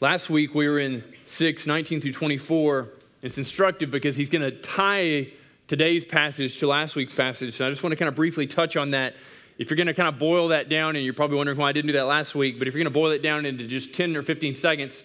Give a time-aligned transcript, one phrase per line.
[0.00, 2.88] Last week we were in 6, 19 through 24.
[3.22, 5.28] It's instructive because he's going to tie
[5.66, 7.54] today's passage to last week's passage.
[7.54, 9.14] So I just want to kind of briefly touch on that.
[9.56, 11.72] If you're going to kind of boil that down, and you're probably wondering why I
[11.72, 13.94] didn't do that last week, but if you're going to boil it down into just
[13.94, 15.04] 10 or 15 seconds,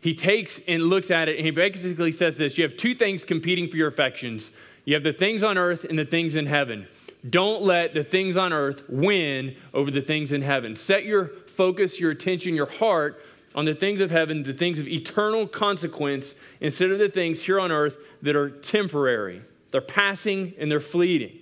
[0.00, 3.24] he takes and looks at it and he basically says this You have two things
[3.24, 4.50] competing for your affections
[4.84, 6.86] you have the things on earth and the things in heaven.
[7.28, 10.74] Don't let the things on earth win over the things in heaven.
[10.74, 13.22] Set your focus, your attention, your heart
[13.54, 17.58] on the things of heaven, the things of eternal consequence, instead of the things here
[17.58, 19.42] on earth that are temporary.
[19.70, 21.36] They're passing and they're fleeting.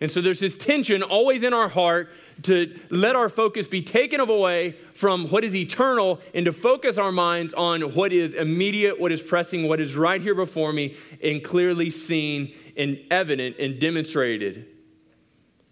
[0.00, 2.10] And so there's this tension always in our heart
[2.42, 7.10] to let our focus be taken away from what is eternal and to focus our
[7.10, 11.42] minds on what is immediate, what is pressing, what is right here before me, and
[11.42, 14.66] clearly seen and evident and demonstrated.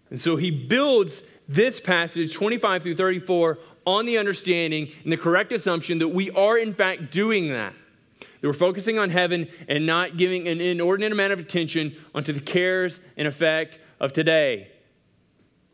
[0.09, 5.53] And so he builds this passage, 25 through 34, on the understanding and the correct
[5.53, 7.73] assumption that we are, in fact, doing that.
[8.19, 12.41] That we're focusing on heaven and not giving an inordinate amount of attention onto the
[12.41, 14.67] cares and effect of today.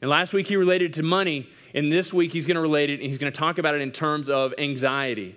[0.01, 2.99] And last week he related to money, and this week he's going to relate it,
[3.01, 5.35] and he's going to talk about it in terms of anxiety,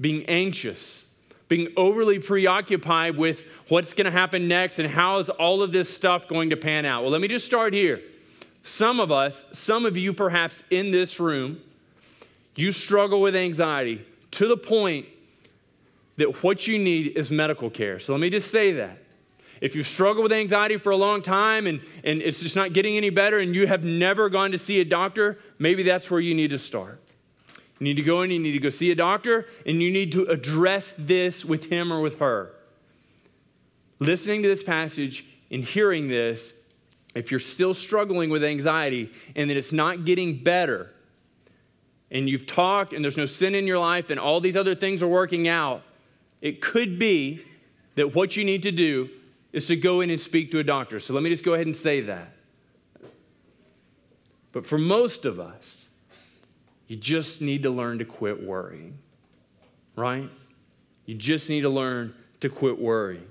[0.00, 1.04] being anxious,
[1.48, 5.94] being overly preoccupied with what's going to happen next and how is all of this
[5.94, 7.02] stuff going to pan out.
[7.02, 8.00] Well, let me just start here.
[8.66, 11.60] Some of us, some of you perhaps in this room,
[12.56, 15.06] you struggle with anxiety to the point
[16.16, 18.00] that what you need is medical care.
[18.00, 18.98] So let me just say that.
[19.60, 22.96] If you've struggled with anxiety for a long time and, and it's just not getting
[22.96, 26.34] any better and you have never gone to see a doctor, maybe that's where you
[26.34, 27.00] need to start.
[27.78, 30.10] You need to go in, you need to go see a doctor, and you need
[30.12, 32.50] to address this with him or with her.
[34.00, 36.52] Listening to this passage and hearing this
[37.16, 40.92] if you're still struggling with anxiety and that it's not getting better,
[42.10, 45.02] and you've talked and there's no sin in your life and all these other things
[45.02, 45.82] are working out,
[46.40, 47.44] it could be
[47.96, 49.08] that what you need to do
[49.52, 51.00] is to go in and speak to a doctor.
[51.00, 52.32] So let me just go ahead and say that.
[54.52, 55.86] But for most of us,
[56.86, 58.98] you just need to learn to quit worrying,
[59.96, 60.28] right?
[61.06, 63.26] You just need to learn to quit worrying.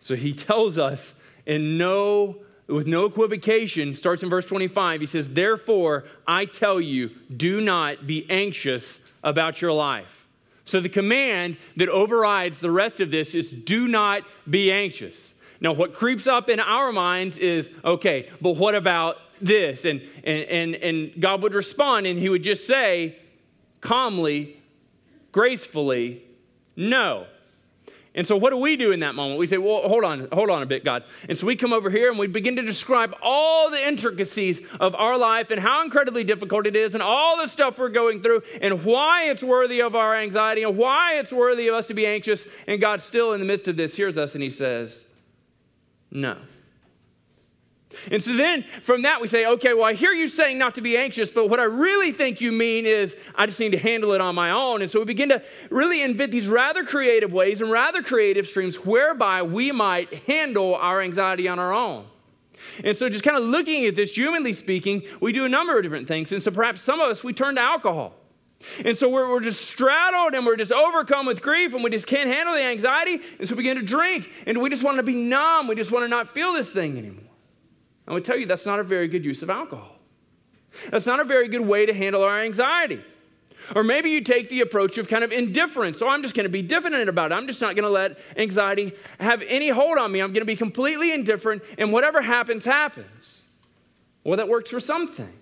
[0.00, 1.14] So he tells us
[1.46, 2.36] in no
[2.70, 5.00] with no equivocation, starts in verse 25.
[5.00, 10.26] He says, Therefore, I tell you, do not be anxious about your life.
[10.64, 15.34] So the command that overrides the rest of this is do not be anxious.
[15.60, 19.84] Now, what creeps up in our minds is okay, but what about this?
[19.84, 23.16] And, and, and, and God would respond and he would just say,
[23.80, 24.60] calmly,
[25.32, 26.22] gracefully,
[26.76, 27.26] no.
[28.12, 29.38] And so, what do we do in that moment?
[29.38, 31.04] We say, Well, hold on, hold on a bit, God.
[31.28, 34.96] And so, we come over here and we begin to describe all the intricacies of
[34.96, 38.42] our life and how incredibly difficult it is, and all the stuff we're going through,
[38.60, 42.04] and why it's worthy of our anxiety, and why it's worthy of us to be
[42.04, 42.46] anxious.
[42.66, 45.04] And God, still in the midst of this, hears us and He says,
[46.10, 46.36] No.
[48.10, 50.80] And so then from that, we say, okay, well, I hear you saying not to
[50.80, 54.12] be anxious, but what I really think you mean is I just need to handle
[54.12, 54.82] it on my own.
[54.82, 58.76] And so we begin to really invent these rather creative ways and rather creative streams
[58.76, 62.06] whereby we might handle our anxiety on our own.
[62.84, 65.82] And so, just kind of looking at this, humanly speaking, we do a number of
[65.82, 66.32] different things.
[66.32, 68.14] And so, perhaps some of us, we turn to alcohol.
[68.84, 72.06] And so, we're, we're just straddled and we're just overcome with grief and we just
[72.06, 73.20] can't handle the anxiety.
[73.38, 75.68] And so, we begin to drink and we just want to be numb.
[75.68, 77.29] We just want to not feel this thing anymore.
[78.10, 79.96] I would tell you that's not a very good use of alcohol.
[80.90, 83.04] That's not a very good way to handle our anxiety.
[83.76, 86.00] Or maybe you take the approach of kind of indifference.
[86.00, 87.36] So I'm just going to be diffident about it.
[87.36, 90.18] I'm just not going to let anxiety have any hold on me.
[90.18, 93.42] I'm going to be completely indifferent, and whatever happens, happens.
[94.24, 95.32] Well, that works for something.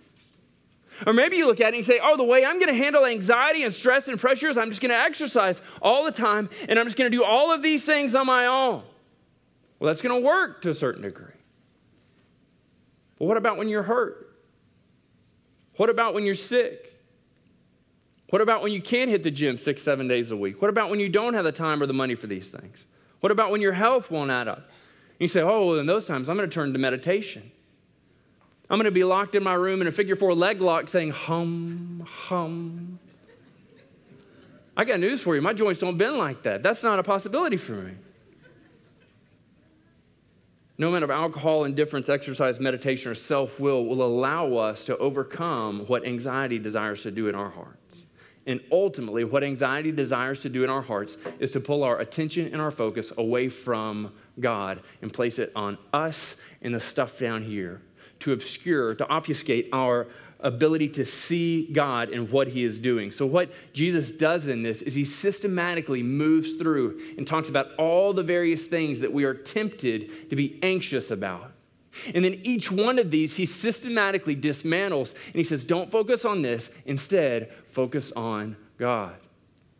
[1.07, 2.79] Or maybe you look at it and you say, oh, the way I'm going to
[2.79, 6.51] handle anxiety and stress and pressure is I'm just going to exercise all the time,
[6.69, 8.83] and I'm just going to do all of these things on my own.
[9.79, 11.33] Well, that's going to work to a certain degree.
[13.19, 14.37] But what about when you're hurt?
[15.77, 16.93] What about when you're sick?
[18.31, 20.61] What about when you can't hit the gym six, seven days a week?
[20.61, 22.85] What about when you don't have the time or the money for these things?
[23.21, 24.69] What about when your health won't add up?
[25.19, 27.51] you say, oh, well, in those times, I'm going to turn to meditation.
[28.71, 31.11] I'm going to be locked in my room in a figure four leg lock saying,
[31.11, 32.99] hum, hum.
[34.77, 35.43] I got news for you.
[35.43, 36.63] My joints don't bend like that.
[36.63, 37.95] That's not a possibility for me.
[40.81, 45.85] No amount of alcohol, indifference, exercise, meditation, or self will will allow us to overcome
[45.89, 48.05] what anxiety desires to do in our hearts.
[48.47, 52.47] And ultimately, what anxiety desires to do in our hearts is to pull our attention
[52.53, 57.43] and our focus away from God and place it on us and the stuff down
[57.43, 57.83] here
[58.21, 60.07] to obscure, to obfuscate our
[60.41, 63.11] ability to see God and what he is doing.
[63.11, 68.13] So, what Jesus does in this is he systematically moves through and talks about all
[68.13, 71.53] the various things that we are tempted to be anxious about.
[72.15, 76.43] And then each one of these he systematically dismantles and he says, Don't focus on
[76.43, 76.71] this.
[76.87, 79.17] Instead, focus on God.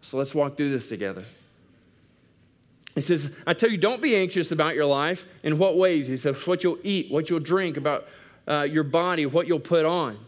[0.01, 1.25] So let's walk through this together.
[2.95, 5.25] He says, I tell you, don't be anxious about your life.
[5.45, 6.09] In what ways?
[6.09, 8.09] He says, what you'll eat, what you'll drink, about
[8.49, 10.19] uh, your body, what you'll put on.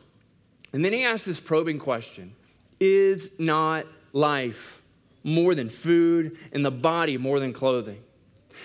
[0.72, 2.34] And then he asks this probing question
[2.78, 4.82] Is not life
[5.22, 8.02] more than food and the body more than clothing?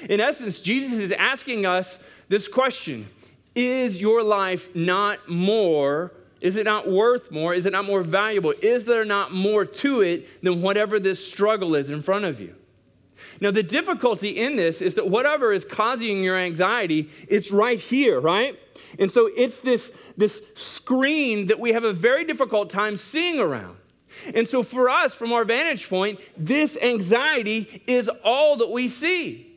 [0.09, 3.07] In essence, Jesus is asking us this question
[3.55, 6.11] Is your life not more?
[6.41, 7.53] Is it not worth more?
[7.53, 8.53] Is it not more valuable?
[8.61, 12.55] Is there not more to it than whatever this struggle is in front of you?
[13.41, 18.19] Now, the difficulty in this is that whatever is causing your anxiety, it's right here,
[18.19, 18.57] right?
[18.97, 23.77] And so it's this, this screen that we have a very difficult time seeing around.
[24.33, 29.54] And so for us, from our vantage point, this anxiety is all that we see.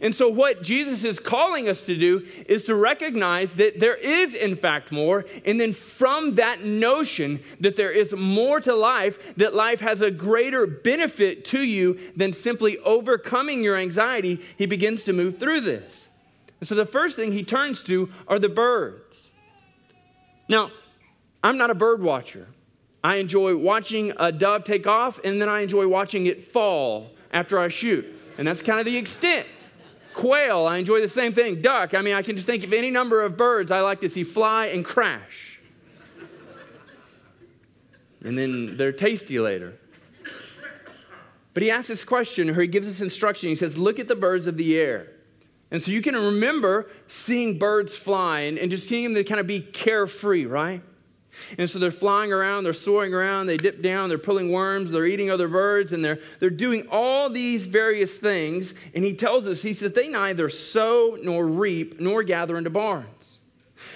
[0.00, 4.34] And so, what Jesus is calling us to do is to recognize that there is,
[4.34, 5.26] in fact, more.
[5.44, 10.10] And then, from that notion that there is more to life, that life has a
[10.10, 16.08] greater benefit to you than simply overcoming your anxiety, he begins to move through this.
[16.60, 19.30] And so, the first thing he turns to are the birds.
[20.48, 20.70] Now,
[21.44, 22.48] I'm not a bird watcher.
[23.04, 27.58] I enjoy watching a dove take off, and then I enjoy watching it fall after
[27.58, 28.06] I shoot.
[28.38, 29.46] And that's kind of the extent
[30.14, 31.62] Quail, I enjoy the same thing.
[31.62, 34.08] Duck, I mean, I can just think of any number of birds I like to
[34.08, 35.58] see fly and crash.
[38.24, 39.78] and then they're tasty later.
[41.54, 43.48] But he asks this question, or he gives this instruction.
[43.48, 45.08] He says, Look at the birds of the air.
[45.70, 49.40] And so you can remember seeing birds fly and, and just seeing them to kind
[49.40, 50.82] of be carefree, right?
[51.58, 55.06] And so they're flying around, they're soaring around, they dip down, they're pulling worms, they're
[55.06, 58.74] eating other birds, and they're, they're doing all these various things.
[58.94, 63.21] And he tells us, he says, they neither sow nor reap nor gather into barns.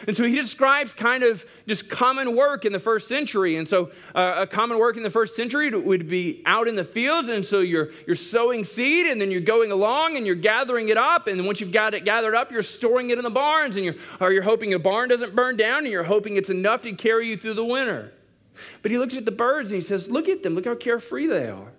[0.06, 3.56] And so he describes kind of just common work in the first century.
[3.56, 6.84] And so uh, a common work in the first century would be out in the
[6.84, 7.28] fields.
[7.28, 10.96] And so you're, you're sowing seed and then you're going along and you're gathering it
[10.96, 11.26] up.
[11.26, 13.76] And once you've got it gathered up, you're storing it in the barns.
[13.76, 16.82] And you're, or you're hoping a barn doesn't burn down and you're hoping it's enough
[16.82, 18.12] to carry you through the winter.
[18.82, 20.54] But he looks at the birds and he says, Look at them.
[20.54, 21.72] Look how carefree they are.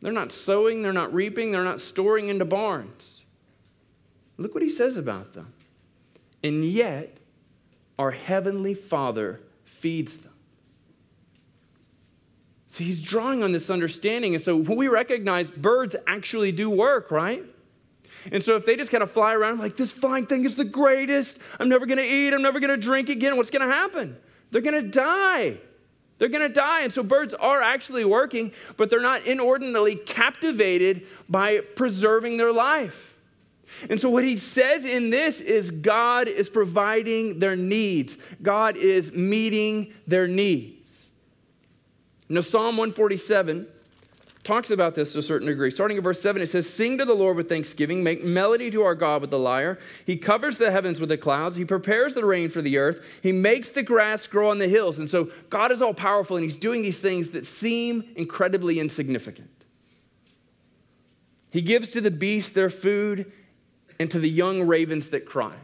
[0.00, 3.20] They're not sowing, they're not reaping, they're not storing into barns.
[4.36, 5.54] Look what he says about them
[6.42, 7.18] and yet
[7.98, 10.32] our Heavenly Father feeds them.
[12.70, 14.34] So he's drawing on this understanding.
[14.34, 17.44] And so we recognize birds actually do work, right?
[18.30, 20.64] And so if they just kind of fly around like, this flying thing is the
[20.64, 24.16] greatest, I'm never gonna eat, I'm never gonna drink again, what's gonna happen?
[24.50, 25.58] They're gonna die.
[26.18, 26.82] They're gonna die.
[26.82, 33.11] And so birds are actually working, but they're not inordinately captivated by preserving their life.
[33.88, 39.12] And so, what he says in this is God is providing their needs, God is
[39.12, 40.78] meeting their needs.
[42.28, 43.66] Now, Psalm 147
[44.42, 45.70] talks about this to a certain degree.
[45.70, 48.82] Starting in verse 7, it says, Sing to the Lord with thanksgiving, make melody to
[48.82, 49.78] our God with the lyre.
[50.06, 53.32] He covers the heavens with the clouds, He prepares the rain for the earth, He
[53.32, 54.98] makes the grass grow on the hills.
[54.98, 59.50] And so, God is all powerful, and He's doing these things that seem incredibly insignificant.
[61.50, 63.30] He gives to the beasts their food
[63.98, 65.54] and to the young ravens that cry.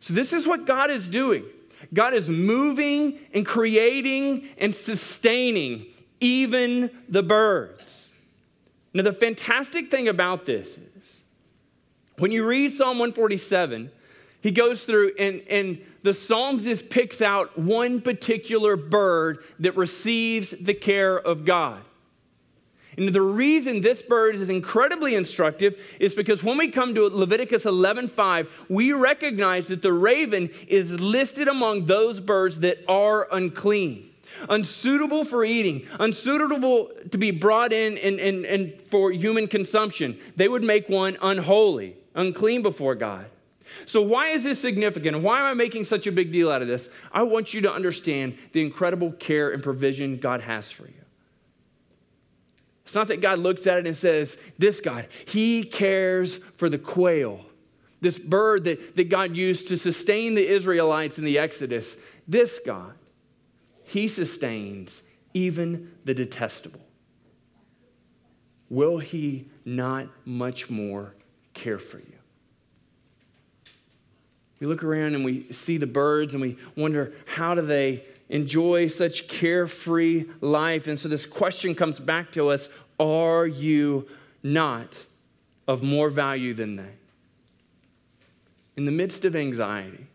[0.00, 1.44] So, this is what God is doing.
[1.92, 5.86] God is moving and creating and sustaining
[6.20, 8.06] even the birds.
[8.92, 11.20] Now, the fantastic thing about this is
[12.18, 13.90] when you read Psalm 147,
[14.40, 20.50] he goes through and, and the Psalms just picks out one particular bird that receives
[20.50, 21.82] the care of God.
[22.96, 27.64] And the reason this bird is incredibly instructive is because when we come to Leviticus
[27.64, 34.10] 11:5, we recognize that the raven is listed among those birds that are unclean,
[34.48, 40.18] unsuitable for eating, unsuitable to be brought in and, and, and for human consumption.
[40.36, 43.26] They would make one unholy, unclean before God.
[43.86, 45.20] So, why is this significant?
[45.22, 46.88] Why am I making such a big deal out of this?
[47.12, 51.03] I want you to understand the incredible care and provision God has for you.
[52.84, 56.78] It's not that God looks at it and says, This God, He cares for the
[56.78, 57.40] quail,
[58.00, 61.96] this bird that, that God used to sustain the Israelites in the Exodus.
[62.28, 62.94] This God,
[63.84, 66.80] He sustains even the detestable.
[68.68, 71.14] Will He not much more
[71.54, 72.14] care for you?
[74.60, 78.88] We look around and we see the birds and we wonder, how do they enjoy
[78.88, 80.88] such carefree life?
[80.88, 84.08] And so this question comes back to us Are you
[84.42, 84.98] not
[85.66, 86.92] of more value than they?
[88.76, 90.06] In the midst of anxiety,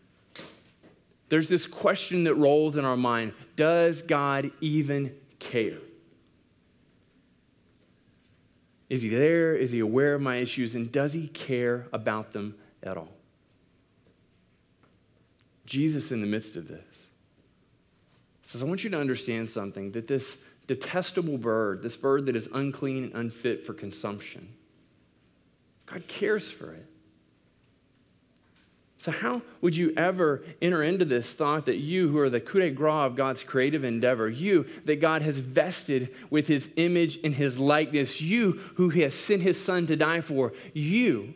[1.30, 5.80] there's this question that rolls in our mind Does God even care?
[8.90, 9.56] Is he there?
[9.56, 10.76] Is he aware of my issues?
[10.76, 13.14] And does he care about them at all?
[15.66, 17.06] Jesus, in the midst of this,
[18.50, 22.50] says, I want you to understand something that this detestable bird, this bird that is
[22.51, 24.50] unclean and unfit for consumption,
[25.86, 26.86] God cares for it.
[28.98, 32.60] So, how would you ever enter into this thought that you, who are the coup
[32.60, 37.36] de grace of God's creative endeavor, you that God has vested with his image and
[37.36, 41.36] his likeness, you who he has sent his son to die for, you,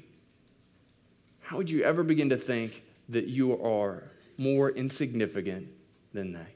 [1.42, 4.04] how would you ever begin to think that you are
[4.38, 5.68] more insignificant
[6.12, 6.48] than they?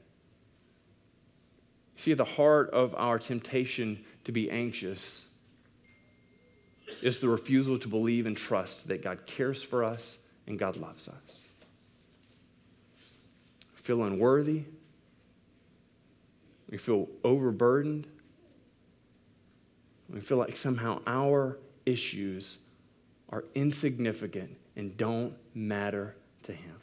[1.98, 5.22] See, the heart of our temptation to be anxious
[7.02, 11.08] is the refusal to believe and trust that God cares for us and God loves
[11.08, 11.16] us.
[13.74, 14.62] We feel unworthy.
[16.70, 18.06] We feel overburdened.
[20.08, 22.58] We feel like somehow our issues
[23.30, 26.14] are insignificant and don't matter
[26.44, 26.76] to Him.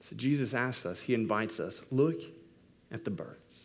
[0.00, 2.20] So Jesus asks us, He invites us, look
[2.92, 3.64] at the birds.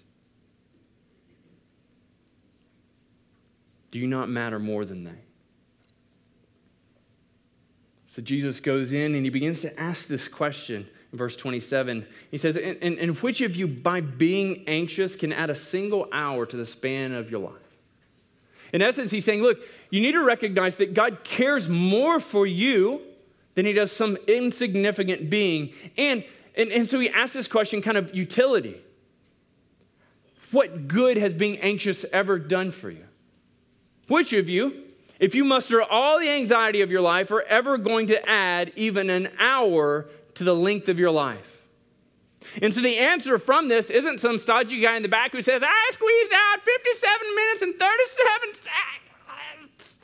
[3.91, 5.25] Do you not matter more than they?
[8.07, 12.05] So Jesus goes in and he begins to ask this question in verse 27.
[12.31, 16.07] He says, and, and, and which of you, by being anxious, can add a single
[16.11, 17.53] hour to the span of your life?
[18.73, 23.01] In essence, he's saying, look, you need to recognize that God cares more for you
[23.55, 25.73] than he does some insignificant being.
[25.97, 26.23] And,
[26.57, 28.81] and, and so he asks this question kind of utility.
[30.51, 33.05] What good has being anxious ever done for you?
[34.07, 34.83] Which of you,
[35.19, 39.09] if you muster all the anxiety of your life, are ever going to add even
[39.09, 41.63] an hour to the length of your life?
[42.61, 45.63] And so the answer from this isn't some stodgy guy in the back who says,
[45.65, 49.99] I squeezed out 57 minutes and 37 seconds.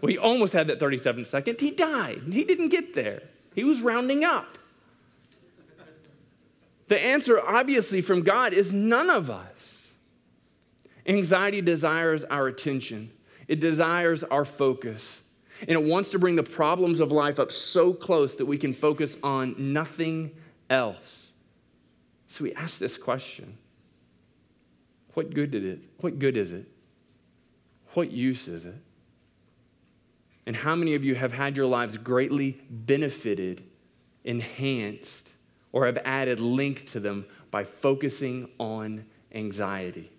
[0.00, 1.60] Well, he almost had that 37 seconds.
[1.60, 2.22] He died.
[2.32, 3.22] He didn't get there.
[3.54, 4.58] He was rounding up.
[6.92, 9.86] The answer, obviously, from God is none of us.
[11.06, 13.10] Anxiety desires our attention.
[13.48, 15.22] It desires our focus.
[15.60, 18.74] And it wants to bring the problems of life up so close that we can
[18.74, 20.32] focus on nothing
[20.68, 21.32] else.
[22.28, 23.56] So we ask this question
[25.14, 25.80] What good did it?
[26.00, 26.68] What good is it?
[27.94, 28.76] What use is it?
[30.44, 33.64] And how many of you have had your lives greatly benefited,
[34.24, 35.32] enhanced,
[35.72, 40.10] or have added length to them by focusing on anxiety?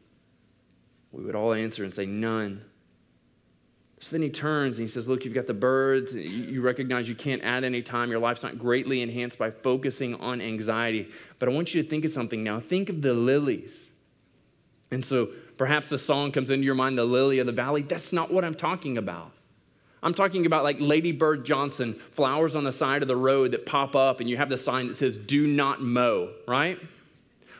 [1.11, 2.65] We would all answer and say, None.
[3.99, 6.13] So then he turns and he says, Look, you've got the birds.
[6.13, 8.11] You recognize you can't add any time.
[8.11, 11.09] Your life's not greatly enhanced by focusing on anxiety.
[11.39, 12.59] But I want you to think of something now.
[12.59, 13.91] Think of the lilies.
[14.91, 17.81] And so perhaps the song comes into your mind, the lily of the valley.
[17.81, 19.31] That's not what I'm talking about.
[20.03, 23.65] I'm talking about like Lady Bird Johnson, flowers on the side of the road that
[23.65, 26.77] pop up, and you have the sign that says, Do not mow, right?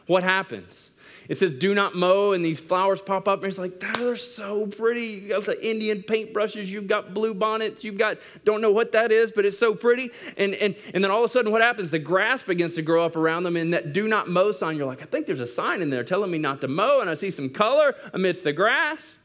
[0.06, 0.90] What happens?
[1.30, 4.68] It says, do not mow, and these flowers pop up, and it's like, they're so
[4.68, 5.06] pretty.
[5.06, 9.12] You got the Indian paintbrushes, you've got blue bonnets, you've got, don't know what that
[9.12, 10.12] is, but it's so pretty.
[10.38, 11.92] And, and, and then all of a sudden, what happens?
[11.92, 14.86] The grass begins to grow up around them, and that do not mow sign, you're
[14.86, 17.14] like, I think there's a sign in there telling me not to mow, and I
[17.14, 19.18] see some color amidst the grass.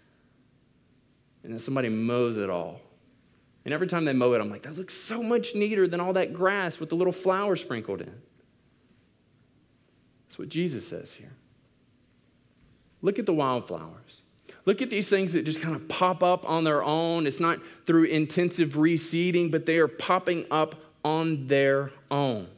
[1.43, 2.81] And then somebody mows it all.
[3.69, 6.15] And every time they mow it, I'm like, that looks so much neater than all
[6.15, 8.15] that grass with the little flowers sprinkled in.
[10.27, 11.35] That's what Jesus says here.
[13.03, 14.23] Look at the wildflowers.
[14.65, 17.27] Look at these things that just kind of pop up on their own.
[17.27, 22.49] It's not through intensive reseeding, but they are popping up on their own.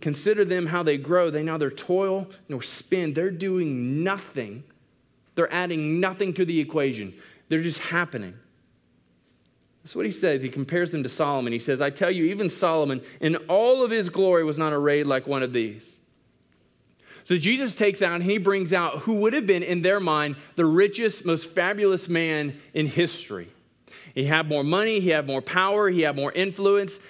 [0.00, 1.30] Consider them how they grow.
[1.30, 3.12] They neither toil nor spin.
[3.12, 4.64] They're doing nothing.
[5.34, 7.12] They're adding nothing to the equation.
[7.50, 8.38] They're just happening.
[9.90, 10.40] That's what he says.
[10.40, 11.52] He compares them to Solomon.
[11.52, 15.08] He says, I tell you, even Solomon, in all of his glory, was not arrayed
[15.08, 15.96] like one of these.
[17.24, 20.36] So Jesus takes out and he brings out who would have been, in their mind,
[20.54, 23.48] the richest, most fabulous man in history.
[24.14, 27.00] He had more money, he had more power, he had more influence.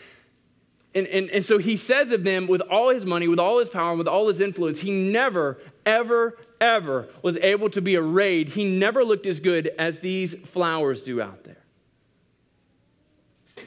[0.95, 3.69] And, and, and so he says of them, with all his money, with all his
[3.69, 8.49] power, with all his influence, he never, ever, ever was able to be arrayed.
[8.49, 11.60] He never looked as good as these flowers do out there.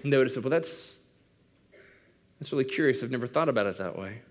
[0.04, 0.94] And they would have said, Well, that's,
[2.40, 3.02] that's really curious.
[3.02, 4.22] I've never thought about it that way.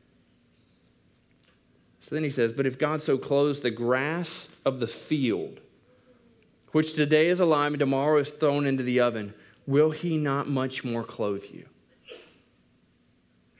[2.00, 5.60] So then he says, But if God so clothes the grass of the field,
[6.72, 9.34] which today is alive and tomorrow is thrown into the oven,
[9.66, 11.66] will he not much more clothe you?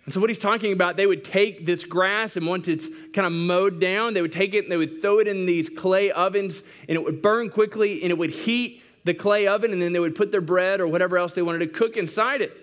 [0.04, 3.25] And so, what he's talking about, they would take this grass, and once it's kind
[3.25, 6.11] of mowed down, they would take it and they would throw it in these clay
[6.11, 9.92] ovens, and it would burn quickly, and it would heat the clay oven, and then
[9.92, 12.56] they would put their bread or whatever else they wanted to cook inside it.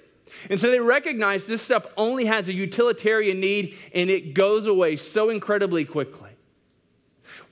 [0.49, 4.95] And so they recognized this stuff only has a utilitarian need, and it goes away
[4.95, 6.29] so incredibly quickly.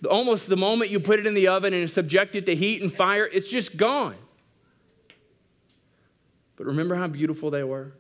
[0.10, 2.94] Almost the moment you put it in the oven and subject it to heat and
[2.94, 4.16] fire, it's just gone.
[6.56, 7.94] But remember how beautiful they were?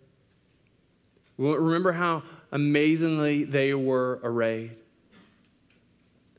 [1.38, 4.75] Remember how amazingly they were arrayed?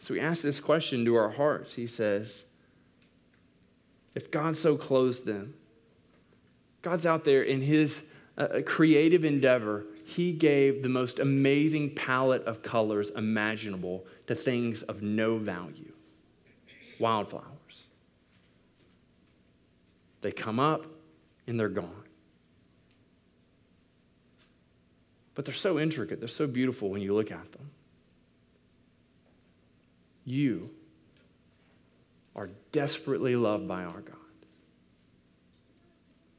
[0.01, 1.75] So we ask this question to our hearts.
[1.75, 2.45] He says,
[4.15, 5.55] If God so clothes them,
[6.83, 8.03] God's out there in his
[8.37, 15.03] uh, creative endeavor, he gave the most amazing palette of colors imaginable to things of
[15.03, 15.93] no value
[16.99, 17.85] wildflowers.
[20.21, 20.85] They come up
[21.47, 22.05] and they're gone.
[25.35, 27.71] But they're so intricate, they're so beautiful when you look at them.
[30.25, 30.71] You
[32.39, 34.15] are desperately loved by our God.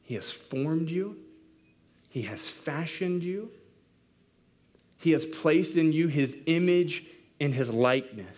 [0.01, 1.17] He has formed you,
[2.07, 3.51] He has fashioned you,
[4.97, 7.03] He has placed in you His image
[7.41, 8.37] and His likeness.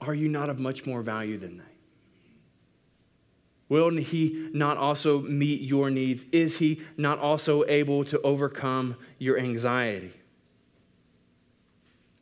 [0.00, 1.64] Are you not of much more value than that?
[3.68, 6.24] Will he not also meet your needs?
[6.32, 10.12] Is he not also able to overcome your anxiety?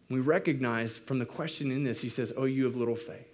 [0.08, 3.26] We recognize from the question in this, he says, Oh, you have little faith.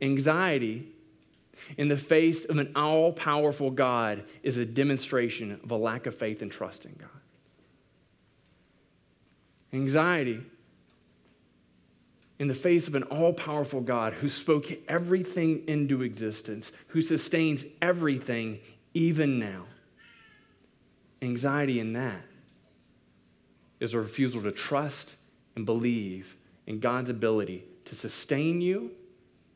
[0.00, 0.88] Anxiety
[1.76, 6.14] in the face of an all powerful God is a demonstration of a lack of
[6.14, 7.08] faith and trust in God.
[9.72, 10.40] Anxiety
[12.38, 17.64] in the face of an all powerful God who spoke everything into existence, who sustains
[17.80, 18.58] everything
[18.94, 19.66] even now.
[21.20, 22.22] Anxiety in that
[23.82, 25.16] is a refusal to trust
[25.56, 28.92] and believe in God's ability to sustain you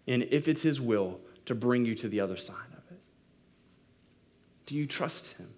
[0.08, 3.00] and, if it's His will, to bring you to the other side of it.
[4.66, 5.48] Do you trust Him?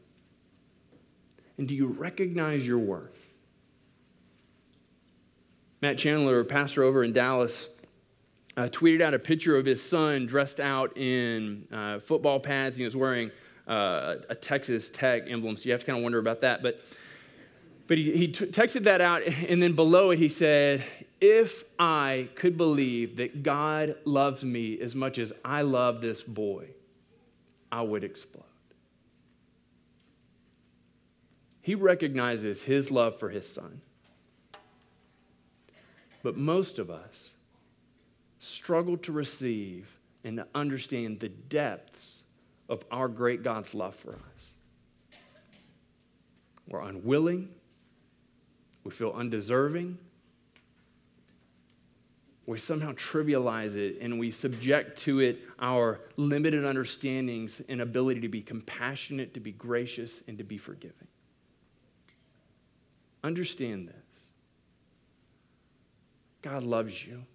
[1.57, 3.17] And do you recognize your worth?
[5.81, 7.69] Matt Chandler, a pastor over in Dallas,
[8.57, 12.77] uh, tweeted out a picture of his son dressed out in uh, football pads.
[12.77, 13.31] He was wearing
[13.67, 16.63] uh, a Texas Tech emblem, so you have to kind of wonder about that.
[16.63, 16.81] But,
[17.89, 20.85] but he, he t- texted that out, and then below it he said,
[21.21, 26.67] If I could believe that God loves me as much as I love this boy,
[27.73, 28.45] I would explode.
[31.63, 33.81] He recognizes his love for his son.
[36.23, 37.31] But most of us
[38.39, 39.89] struggle to receive
[40.25, 42.23] and to understand the depths
[42.69, 44.53] of our great God's love for us.
[46.69, 47.49] We're unwilling,
[48.89, 49.99] we feel undeserving.
[52.47, 58.31] We somehow trivialize it and we subject to it our limited understandings and ability to
[58.31, 61.07] be compassionate, to be gracious, and to be forgiving.
[63.23, 63.95] Understand this.
[66.41, 67.27] God loves you.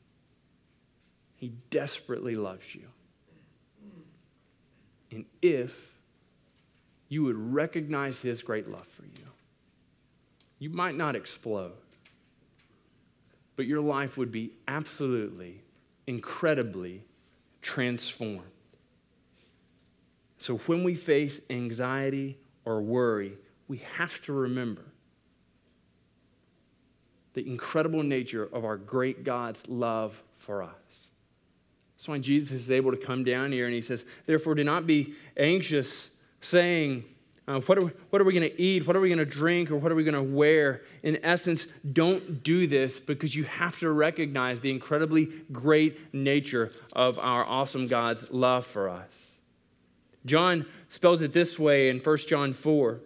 [1.36, 2.88] He desperately loves you.
[5.12, 6.00] And if
[7.10, 9.28] you would recognize His great love for you,
[10.64, 11.74] you might not explode,
[13.58, 15.60] but your life would be absolutely,
[16.08, 17.04] incredibly
[17.62, 18.40] transformed.
[20.38, 23.34] So when we face anxiety or worry,
[23.68, 24.86] we have to remember
[27.34, 30.70] the incredible nature of our great God's love for us.
[31.98, 34.88] That's why Jesus is able to come down here and he says, Therefore, do not
[34.88, 37.04] be anxious, saying,
[37.46, 38.88] uh, what, are we, what are we going to eat?
[38.88, 39.70] What are we going to drink?
[39.70, 40.82] Or what are we going to wear?
[41.04, 47.20] In essence, don't do this because you have to recognize the incredibly great nature of
[47.20, 49.10] our awesome God's love for us.
[50.26, 53.00] John spells it this way in 1 John 4.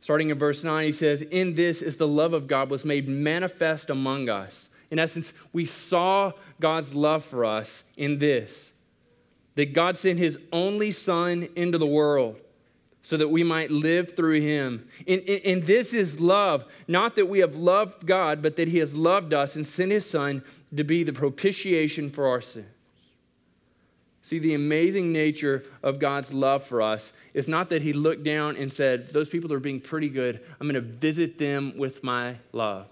[0.00, 3.06] Starting in verse 9, he says, In this is the love of God was made
[3.06, 4.70] manifest among us.
[4.90, 8.72] In essence, we saw God's love for us in this
[9.56, 12.38] that God sent his only Son into the world
[13.06, 14.88] so that we might live through him.
[15.06, 18.78] And, and, and, this is love, not that we have loved God, but that he
[18.78, 20.42] has loved us and sent his Son
[20.74, 22.66] to be the propitiation for our sins.
[24.22, 28.56] See, the amazing nature of God's love for us is not that He looked down
[28.56, 30.40] and said, Those people are being pretty good.
[30.60, 32.88] I'm going to visit them with my love.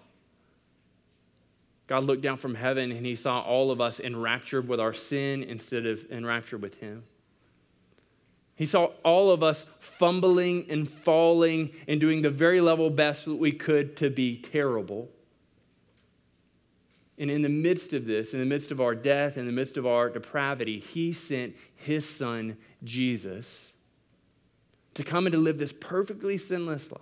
[1.88, 5.42] God looked down from heaven and He saw all of us enraptured with our sin
[5.42, 7.03] instead of enraptured with Him.
[8.56, 13.34] He saw all of us fumbling and falling and doing the very level best that
[13.34, 15.08] we could to be terrible.
[17.18, 19.76] And in the midst of this, in the midst of our death, in the midst
[19.76, 23.72] of our depravity, he sent his son, Jesus,
[24.94, 27.00] to come and to live this perfectly sinless life.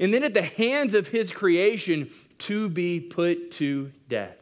[0.00, 4.41] And then at the hands of his creation, to be put to death.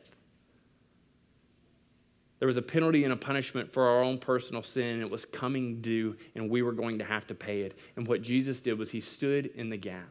[2.41, 5.03] There was a penalty and a punishment for our own personal sin.
[5.03, 7.79] It was coming due, and we were going to have to pay it.
[7.97, 10.09] And what Jesus did was he stood in the gap.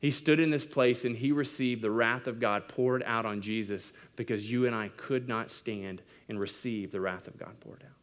[0.00, 3.40] He stood in this place and he received the wrath of God poured out on
[3.40, 7.82] Jesus because you and I could not stand and receive the wrath of God poured
[7.84, 7.96] out.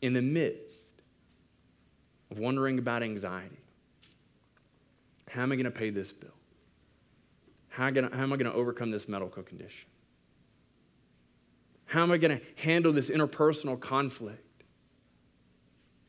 [0.00, 0.92] In the midst
[2.30, 3.58] of wondering about anxiety,
[5.28, 6.30] how am I going to pay this bill?
[7.68, 9.89] How, am I going to overcome this medical condition?
[11.90, 14.62] How am I going to handle this interpersonal conflict?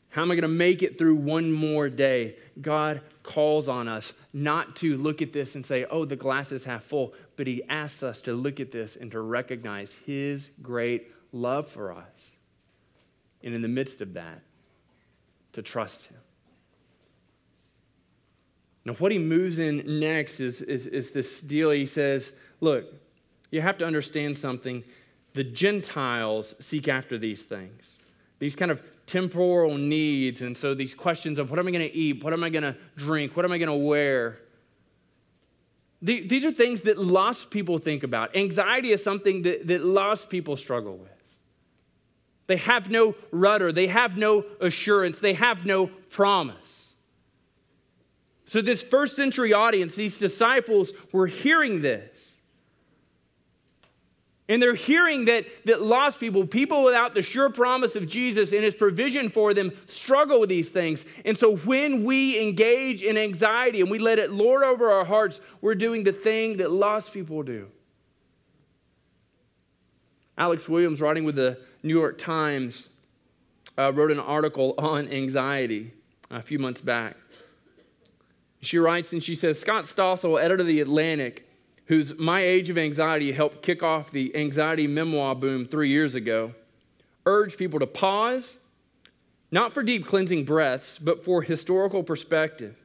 [0.10, 2.36] How am I going to make it through one more day?
[2.62, 6.66] God calls on us not to look at this and say, oh, the glass is
[6.66, 11.12] half full, but He asks us to look at this and to recognize His great
[11.32, 12.32] love for us.
[13.44, 14.44] And in the midst of that,
[15.54, 16.18] to trust Him.
[18.86, 21.72] Now, what He moves in next is, is, is this deal.
[21.72, 22.86] He says, look,
[23.50, 24.84] you have to understand something.
[25.34, 27.98] The Gentiles seek after these things.
[28.40, 30.42] These kind of temporal needs.
[30.42, 32.24] And so these questions of what am I going to eat?
[32.24, 33.36] What am I going to drink?
[33.36, 34.40] What am I going to wear?
[36.02, 38.36] These are things that lost people think about.
[38.36, 41.12] Anxiety is something that, that lost people struggle with.
[42.48, 46.90] They have no rudder, they have no assurance, they have no promise.
[48.46, 52.31] So, this first century audience, these disciples were hearing this.
[54.52, 58.66] And they're hearing that, that lost people, people without the sure promise of Jesus and
[58.66, 61.06] his provision for them, struggle with these things.
[61.24, 65.40] And so when we engage in anxiety and we let it lord over our hearts,
[65.62, 67.70] we're doing the thing that lost people do.
[70.38, 72.90] Alex Williams, writing with the New York Times,
[73.78, 75.94] uh, wrote an article on anxiety
[76.30, 77.16] a few months back.
[78.60, 81.48] She writes and she says Scott Stossel, editor of The Atlantic,
[81.86, 86.54] whose My Age of Anxiety helped kick off the anxiety memoir boom three years ago,
[87.26, 88.58] urged people to pause,
[89.52, 92.76] not for deep cleansing breaths, but for historical perspective.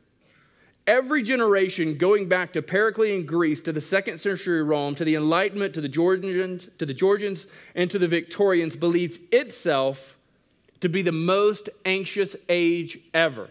[0.86, 5.74] Every generation, going back to Periclean Greece, to the second century Rome, to the Enlightenment,
[5.74, 10.16] to the Georgians, to the Georgians, and to the Victorians, believes itself
[10.80, 13.48] to be the most anxious age ever.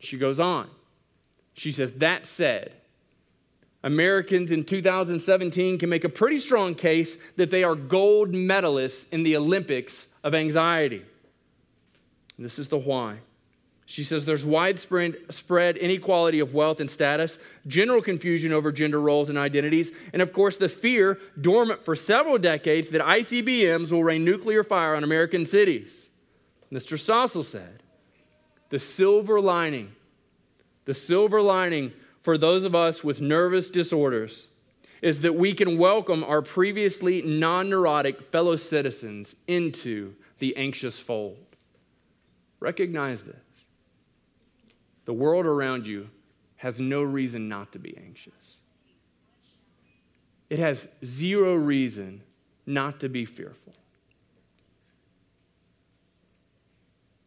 [0.00, 0.68] She goes on.
[1.54, 2.72] She says, That said,
[3.82, 9.22] Americans in 2017 can make a pretty strong case that they are gold medalists in
[9.22, 11.02] the Olympics of anxiety.
[12.38, 13.18] This is the why.
[13.86, 19.28] She says there's widespread spread inequality of wealth and status, general confusion over gender roles
[19.28, 24.24] and identities, and of course the fear, dormant for several decades, that ICBMs will rain
[24.24, 26.08] nuclear fire on American cities.
[26.72, 26.96] Mr.
[26.96, 27.82] Stossel said,
[28.68, 29.90] the silver lining,
[30.84, 34.48] the silver lining for those of us with nervous disorders
[35.02, 41.38] is that we can welcome our previously non neurotic fellow citizens into the anxious fold.
[42.60, 43.36] Recognize this.
[45.06, 46.08] The world around you
[46.56, 48.56] has no reason not to be anxious,
[50.50, 52.22] it has zero reason
[52.66, 53.74] not to be fearful.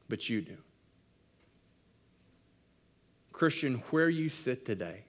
[0.08, 0.58] But you do.
[3.34, 5.04] Christian, where you sit today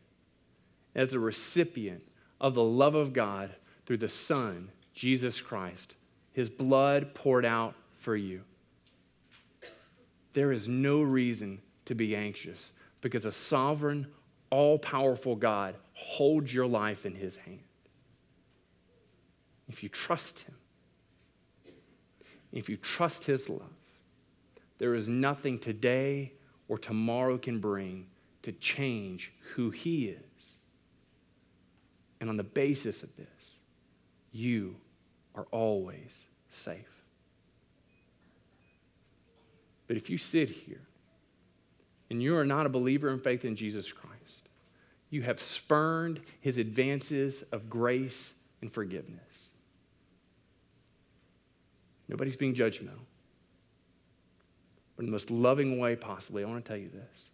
[0.95, 2.03] as a recipient
[2.41, 3.55] of the love of God
[3.87, 5.95] through the Son, Jesus Christ,
[6.33, 8.43] his blood poured out for you.
[10.33, 14.07] There is no reason to be anxious because a sovereign,
[14.51, 17.61] all powerful God holds your life in his hand.
[19.69, 20.55] If you trust him,
[22.53, 23.63] if you trust his love,
[24.79, 26.33] there is nothing today
[26.69, 28.07] or tomorrow can bring
[28.45, 30.19] to change who He is.
[32.21, 33.27] And on the basis of this,
[34.33, 34.77] you
[35.35, 36.79] are always safe.
[39.87, 40.81] But if you sit here
[42.11, 44.15] and you are not a believer in faith in Jesus Christ,
[45.11, 49.21] you have spurned his advances of grace and forgiveness.
[52.09, 53.05] Nobody's being judgmental.
[54.97, 57.29] But in the most loving way possibly, I want to tell you this.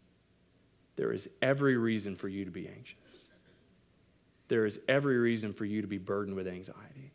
[1.01, 2.99] There is every reason for you to be anxious.
[4.49, 7.15] There is every reason for you to be burdened with anxiety.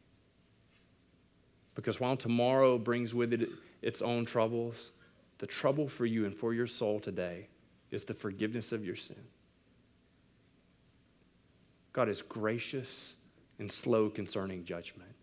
[1.76, 3.48] Because while tomorrow brings with it
[3.84, 4.90] its own troubles,
[5.38, 7.48] the trouble for you and for your soul today
[7.92, 9.24] is the forgiveness of your sin.
[11.94, 13.14] God is gracious
[13.60, 15.14] and slow concerning judgment,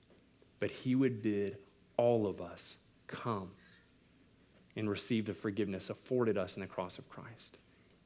[0.61, 1.57] but He would bid
[1.97, 2.77] all of us
[3.09, 3.51] come
[4.77, 7.59] and receive the forgiveness afforded us in the cross of Christ.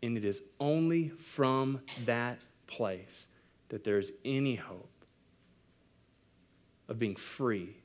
[0.03, 3.27] And it is only from that place
[3.69, 4.91] that there's any hope
[6.89, 7.77] of being free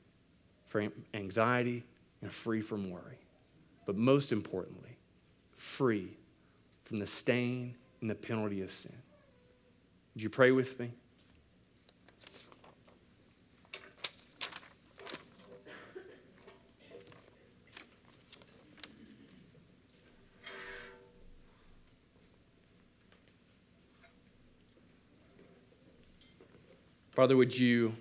[0.68, 1.84] from anxiety
[2.20, 3.18] and free from worry.
[3.84, 4.96] But most importantly,
[5.56, 6.16] free
[6.84, 8.94] from the stain and the penalty of sin.
[10.14, 10.92] Would you pray with me?
[27.12, 27.94] Father, would you,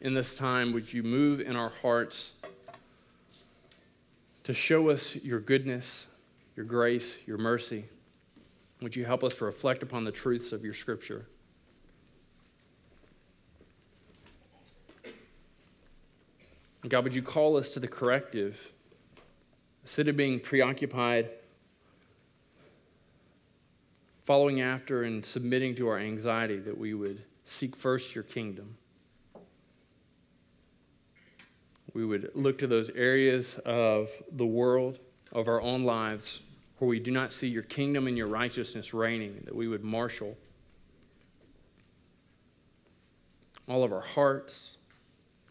[0.00, 2.32] in this time, would you move in our hearts
[4.44, 6.06] to show us your goodness,
[6.56, 7.84] your grace, your mercy?
[8.80, 11.26] Would you help us to reflect upon the truths of your scripture?
[16.88, 18.58] God, would you call us to the corrective?
[19.82, 21.28] Instead of being preoccupied,
[24.22, 28.76] following after and submitting to our anxiety, that we would seek first your kingdom.
[31.92, 34.98] We would look to those areas of the world,
[35.32, 36.40] of our own lives,
[36.78, 40.36] where we do not see your kingdom and your righteousness reigning, that we would marshal
[43.68, 44.76] all of our hearts,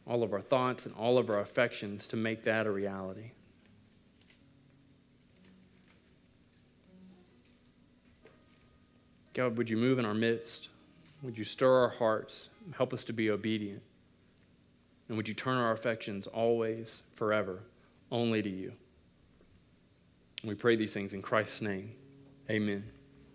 [0.05, 3.31] all of our thoughts, and all of our affections to make that a reality.
[9.33, 10.67] God, would you move in our midst?
[11.23, 13.81] Would you stir our hearts, help us to be obedient?
[15.07, 17.63] And would you turn our affections always, forever,
[18.11, 18.73] only to you?
[20.43, 21.93] We pray these things in Christ's name.
[22.49, 22.83] Amen.